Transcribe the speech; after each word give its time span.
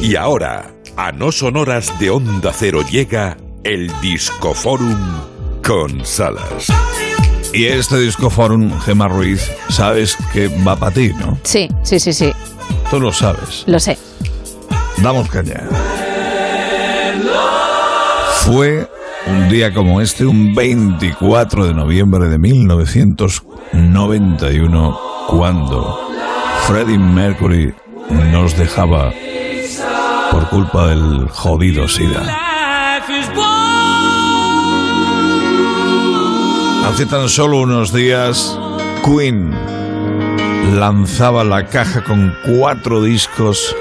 Y 0.00 0.16
ahora, 0.16 0.70
a 0.96 1.12
no 1.12 1.30
sonoras 1.32 1.98
de 1.98 2.10
Onda 2.10 2.52
Cero 2.52 2.82
llega 2.88 3.36
el 3.64 3.90
Discoforum 4.00 4.96
con 5.66 6.04
Salas. 6.04 6.68
Y 7.52 7.64
este 7.66 7.98
Discoforum, 7.98 8.78
Gemma 8.80 9.08
Ruiz, 9.08 9.50
sabes 9.68 10.16
que 10.32 10.46
va 10.48 10.76
para 10.76 10.94
ti, 10.94 11.10
¿no? 11.18 11.36
Sí, 11.42 11.68
sí, 11.82 11.98
sí, 11.98 12.12
sí. 12.12 12.32
Tú 12.90 13.00
lo 13.00 13.12
sabes. 13.12 13.64
Lo 13.66 13.80
sé. 13.80 13.98
Damos 14.98 15.28
caña. 15.28 15.64
Fue 18.44 18.88
un 19.26 19.48
día 19.48 19.74
como 19.74 20.00
este, 20.00 20.24
un 20.24 20.54
24 20.54 21.66
de 21.66 21.74
noviembre 21.74 22.28
de 22.28 22.38
1991, 22.38 25.00
cuando 25.26 25.98
Freddie 26.66 26.98
Mercury 26.98 27.74
nos 28.30 28.56
dejaba 28.56 29.12
por 30.38 30.48
culpa 30.50 30.86
del 30.88 31.28
jodido 31.30 31.88
SIDA. 31.88 32.22
Hace 36.86 37.06
tan 37.06 37.28
solo 37.28 37.58
unos 37.58 37.92
días, 37.92 38.56
Queen 39.04 39.50
lanzaba 40.78 41.42
la 41.42 41.66
caja 41.66 42.04
con 42.04 42.32
cuatro 42.46 43.02
discos 43.02 43.74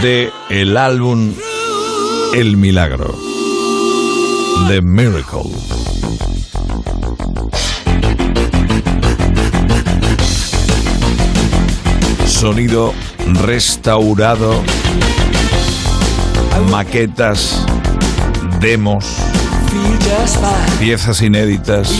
de 0.00 0.30
el 0.48 0.76
álbum 0.76 1.34
El 2.32 2.56
Milagro, 2.56 3.12
The 4.68 4.80
Miracle. 4.80 5.79
Sonido 12.40 12.94
restaurado, 13.44 14.62
maquetas, 16.70 17.66
demos, 18.60 19.04
piezas 20.78 21.20
inéditas. 21.20 21.92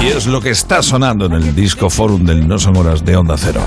Y 0.00 0.06
es 0.06 0.26
lo 0.26 0.40
que 0.40 0.48
está 0.48 0.82
sonando 0.82 1.26
en 1.26 1.34
el 1.34 1.54
disco 1.54 1.90
forum 1.90 2.24
del 2.24 2.48
No 2.48 2.58
Son 2.58 2.74
Horas 2.78 3.04
de 3.04 3.14
Onda 3.14 3.36
Cero. 3.36 3.60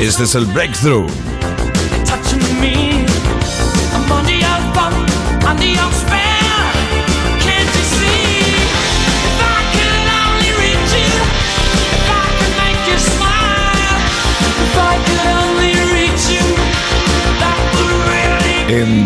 Este 0.00 0.24
es 0.24 0.34
el 0.34 0.46
breakthrough. 0.46 1.06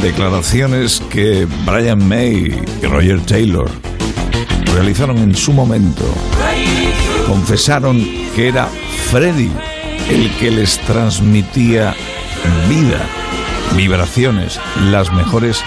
Declaraciones 0.01 1.01
que 1.11 1.47
Brian 1.65 2.07
May 2.07 2.55
y 2.83 2.87
Roger 2.87 3.21
Taylor 3.21 3.71
realizaron 4.75 5.19
en 5.19 5.35
su 5.35 5.53
momento, 5.53 6.05
confesaron 7.27 8.05
que 8.35 8.49
era 8.49 8.69
Freddie 9.11 9.51
el 10.11 10.31
que 10.37 10.51
les 10.51 10.79
transmitía 10.81 11.95
vida, 12.69 13.01
vibraciones, 13.75 14.61
las 14.91 15.13
mejores 15.13 15.63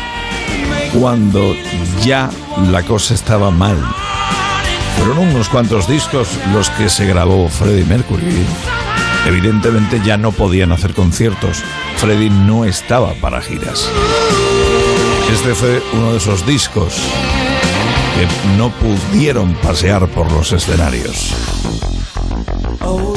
cuando 0.93 1.55
ya 2.03 2.29
la 2.71 2.83
cosa 2.83 3.13
estaba 3.13 3.51
mal. 3.51 3.77
Fueron 4.97 5.29
unos 5.29 5.49
cuantos 5.49 5.87
discos 5.87 6.29
los 6.53 6.69
que 6.71 6.89
se 6.89 7.05
grabó 7.05 7.49
Freddie 7.49 7.85
Mercury. 7.85 8.23
Evidentemente 9.27 10.01
ya 10.03 10.17
no 10.17 10.31
podían 10.31 10.71
hacer 10.71 10.93
conciertos. 10.93 11.63
Freddie 11.99 12.29
no 12.29 12.63
estaba 12.63 13.13
para 13.15 13.41
giras. 13.41 13.89
Este 15.33 15.53
fue 15.53 15.83
uno 15.91 16.13
de 16.13 16.17
esos 16.17 16.45
discos 16.45 16.93
que 18.15 18.25
no 18.57 18.69
pudieron 18.69 19.53
pasear 19.55 20.07
por 20.07 20.31
los 20.31 20.53
escenarios. 20.53 21.35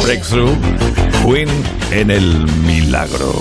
Breakthrough, 0.02 0.56
Queen 1.24 1.48
en 1.92 2.10
el 2.10 2.44
milagro. 2.66 3.32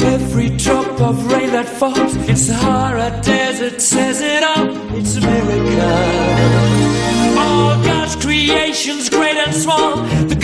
Every 0.00 0.50
drop 0.58 1.00
of 1.00 1.32
rain 1.32 1.50
that 1.52 1.66
falls 1.66 2.14
in 2.28 2.36
Sahara 2.36 3.18
Desert 3.22 3.80
says 3.80 4.20
it 4.20 4.42
all. 4.42 4.68
It's 4.98 5.16
a 5.16 5.20
miracle. 5.22 5.80
All 7.38 7.82
God's 7.82 8.16
creations, 8.16 9.08
and 9.46 9.54
small, 9.54 9.96
the 10.28 10.39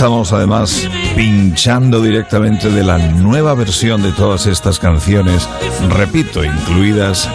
Estamos 0.00 0.32
además 0.32 0.88
pinchando 1.14 2.00
directamente 2.00 2.70
de 2.70 2.82
la 2.82 2.96
nueva 2.96 3.52
versión 3.52 4.02
de 4.02 4.12
todas 4.12 4.46
estas 4.46 4.78
canciones, 4.78 5.46
repito, 5.90 6.42
incluidas 6.42 7.28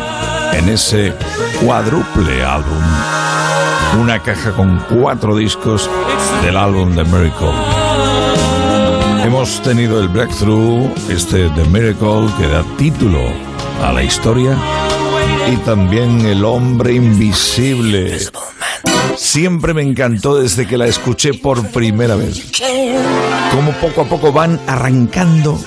en 0.51 0.69
ese 0.69 1.13
cuádruple 1.63 2.43
álbum. 2.43 2.81
Una 4.01 4.17
caja 4.17 4.51
con 4.53 4.83
cuatro 4.89 5.35
discos 5.35 5.87
del 6.41 6.57
álbum 6.57 6.95
The 6.95 7.03
Miracle. 7.03 7.53
Hemos 9.23 9.61
tenido 9.61 10.01
el 10.01 10.07
breakthrough, 10.07 10.91
este 11.07 11.47
The 11.49 11.65
Miracle, 11.65 12.33
que 12.39 12.47
da 12.47 12.63
título 12.79 13.19
a 13.83 13.93
la 13.93 14.01
historia, 14.03 14.57
y 15.53 15.57
también 15.57 16.25
El 16.25 16.43
hombre 16.43 16.95
invisible. 16.95 18.17
Siempre 19.17 19.73
me 19.73 19.81
encantó 19.81 20.39
desde 20.39 20.67
que 20.67 20.77
la 20.77 20.87
escuché 20.87 21.33
por 21.33 21.65
primera 21.69 22.15
vez. 22.15 22.51
Cómo 23.51 23.71
poco 23.73 24.01
a 24.01 24.05
poco 24.05 24.31
van 24.31 24.59
arrancando 24.67 25.59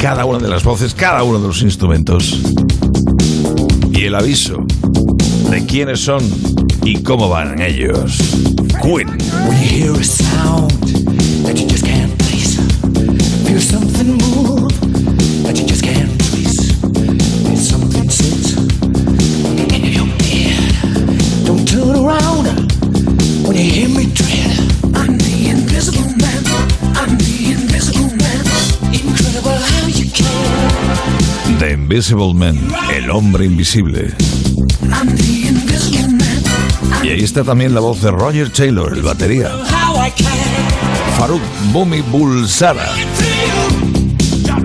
cada 0.00 0.24
una 0.24 0.38
de 0.38 0.48
las 0.48 0.64
voces, 0.64 0.94
cada 0.94 1.22
uno 1.22 1.40
de 1.40 1.48
los 1.48 1.62
instrumentos. 1.62 2.40
Y 3.92 4.04
el 4.04 4.14
aviso 4.14 4.64
de 5.50 5.64
quiénes 5.66 6.00
son 6.00 6.22
y 6.84 7.02
cómo 7.02 7.28
van 7.28 7.62
ellos. 7.62 8.18
Queen. 8.82 9.08
When 9.46 9.62
you 9.62 9.68
hear 9.68 9.92
a 9.92 10.04
sound 10.04 10.72
that 11.44 11.56
you 11.56 11.66
just 11.68 11.84
can't 11.84 12.12
place, 12.18 12.58
feel 13.46 13.60
something 13.60 14.18
Invisible 31.94 32.34
Man, 32.34 32.58
el 32.92 33.08
hombre 33.08 33.44
invisible. 33.44 34.12
Y 37.04 37.08
ahí 37.08 37.22
está 37.22 37.44
también 37.44 37.72
la 37.72 37.78
voz 37.78 38.02
de 38.02 38.10
Roger 38.10 38.50
Taylor, 38.50 38.92
el 38.92 39.02
batería. 39.02 39.48
Faruk 41.16 41.40
Bumi 41.72 42.00
Bulsara, 42.00 42.88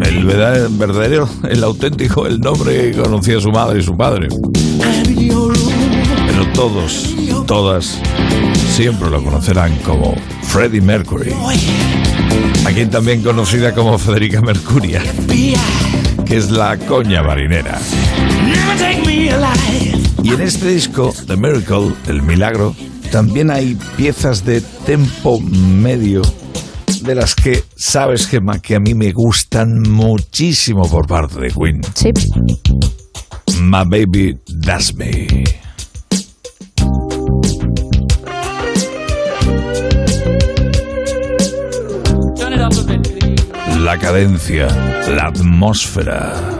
el 0.01 0.25
verdadero, 0.25 1.29
el 1.47 1.63
auténtico, 1.63 2.25
el 2.25 2.39
nombre 2.39 2.89
que 2.93 2.99
conocía 2.99 3.39
su 3.39 3.51
madre 3.51 3.81
y 3.81 3.83
su 3.83 3.95
padre. 3.95 4.27
Pero 6.25 6.47
todos, 6.55 7.15
todas, 7.45 7.99
siempre 8.75 9.07
lo 9.07 9.23
conocerán 9.23 9.75
como 9.85 10.15
Freddie 10.41 10.81
Mercury. 10.81 11.31
A 12.65 12.71
quien 12.71 12.89
también 12.89 13.21
conocida 13.21 13.75
como 13.75 13.99
Federica 13.99 14.41
Mercuria, 14.41 15.03
que 16.25 16.37
es 16.37 16.51
la 16.51 16.77
coña 16.77 17.23
marinera. 17.23 17.79
Never 18.45 18.77
take 18.77 19.01
me 19.05 19.31
alive. 19.31 19.99
Y 20.23 20.33
en 20.33 20.41
este 20.41 20.69
disco, 20.69 21.13
The 21.27 21.37
Miracle, 21.37 21.93
El 22.07 22.21
Milagro, 22.21 22.75
también 23.11 23.49
hay 23.49 23.77
piezas 23.95 24.45
de 24.45 24.61
tempo 24.85 25.39
medio 25.39 26.21
de 27.03 27.15
las 27.15 27.33
que 27.35 27.63
sabes, 27.75 28.27
Gemma, 28.27 28.59
que 28.59 28.75
a 28.75 28.79
mí 28.79 28.93
me 28.93 29.11
gustan 29.11 29.81
muchísimo 29.81 30.87
por 30.89 31.07
parte 31.07 31.39
de 31.39 31.49
Queen. 31.49 31.81
Sí. 31.95 32.11
My 33.61 33.83
Baby 33.85 34.37
That's 34.63 34.93
Me. 34.95 35.43
La 43.89 43.97
cadencia, 43.97 44.67
la 45.07 45.29
atmósfera. 45.29 46.59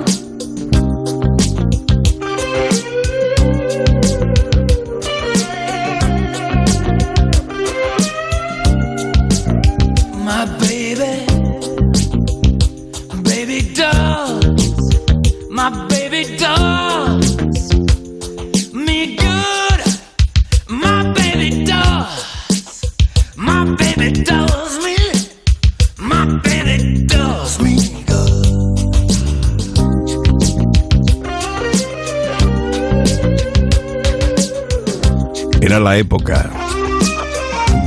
Era 35.79 35.91
la 35.91 35.97
época, 35.97 36.51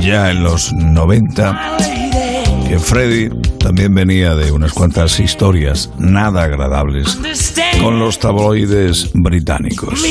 ya 0.01 0.31
en 0.31 0.43
los 0.43 0.73
90, 0.73 1.77
que 2.67 2.79
Freddy 2.79 3.29
también 3.59 3.93
venía 3.93 4.33
de 4.33 4.51
unas 4.51 4.73
cuantas 4.73 5.19
historias 5.19 5.91
nada 5.99 6.41
agradables 6.41 7.19
con 7.79 7.99
los 7.99 8.17
tabloides 8.17 9.11
británicos. 9.13 10.01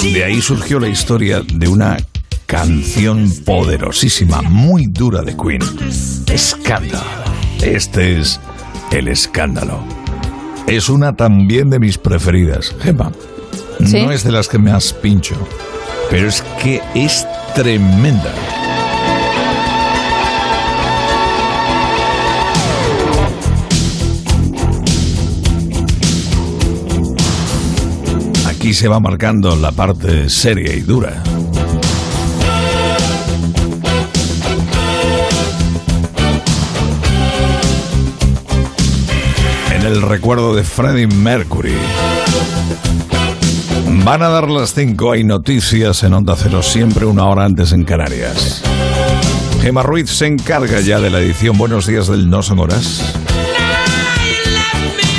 De 0.00 0.24
ahí 0.24 0.40
surgió 0.40 0.80
la 0.80 0.88
historia 0.88 1.42
de 1.42 1.68
una 1.68 1.98
canción 2.46 3.30
poderosísima, 3.44 4.40
muy 4.40 4.86
dura 4.86 5.20
de 5.20 5.36
Queen. 5.36 5.60
Escándalo. 6.26 7.04
Este 7.60 8.18
es 8.18 8.40
el 8.92 9.08
escándalo. 9.08 9.84
Es 10.66 10.88
una 10.88 11.16
también 11.16 11.68
de 11.68 11.78
mis 11.78 11.98
preferidas, 11.98 12.74
Gemma. 12.80 13.12
No 13.78 14.10
es 14.10 14.24
de 14.24 14.32
las 14.32 14.48
que 14.48 14.58
me 14.58 14.70
has 14.70 14.92
pincho, 14.92 15.34
pero 16.12 16.28
es 16.28 16.42
que 16.62 16.82
es 16.94 17.26
tremenda. 17.54 18.34
Aquí 28.46 28.74
se 28.74 28.88
va 28.88 29.00
marcando 29.00 29.56
la 29.56 29.72
parte 29.72 30.28
seria 30.28 30.74
y 30.74 30.80
dura. 30.80 31.22
En 39.74 39.86
el 39.86 40.02
recuerdo 40.02 40.54
de 40.54 40.62
Freddie 40.62 41.06
Mercury. 41.06 41.72
Van 44.04 44.22
a 44.22 44.28
dar 44.28 44.50
las 44.50 44.74
5, 44.74 45.12
hay 45.12 45.22
noticias 45.22 46.02
en 46.02 46.14
Onda 46.14 46.34
Cero, 46.36 46.62
siempre 46.62 47.04
una 47.06 47.26
hora 47.26 47.44
antes 47.44 47.72
en 47.72 47.84
Canarias. 47.84 48.62
Gemma 49.60 49.82
Ruiz 49.82 50.10
se 50.10 50.26
encarga 50.26 50.80
ya 50.80 50.98
de 50.98 51.08
la 51.08 51.20
edición 51.20 51.56
Buenos 51.56 51.86
días 51.86 52.08
del 52.08 52.28
No 52.28 52.42
Son 52.42 52.58
Horas. 52.58 53.14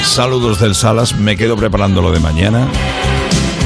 Saludos 0.03 0.59
del 0.59 0.75
Salas, 0.75 1.15
me 1.15 1.37
quedo 1.37 1.55
preparando 1.55 2.01
lo 2.01 2.11
de 2.11 2.19
mañana. 2.19 2.67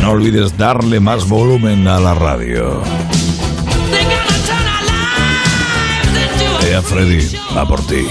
No 0.01 0.11
olvides 0.11 0.55
darle 0.57 0.99
más 0.99 1.27
volumen 1.27 1.87
a 1.87 1.99
la 1.99 2.13
radio. 2.13 2.81
Ea 6.69 6.81
Freddy, 6.81 7.35
va 7.55 7.67
por 7.67 7.81
ti. 7.87 8.05